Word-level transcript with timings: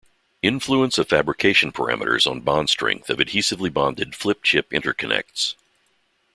Influence 0.41 0.97
of 0.97 1.09
fabrication 1.09 1.71
parameters 1.71 2.25
on 2.25 2.39
bond 2.41 2.71
strength 2.71 3.07
of 3.11 3.19
adhesively 3.19 3.71
bonded 3.71 4.15
flip-chip 4.15 4.71
interconnects. 4.71 5.53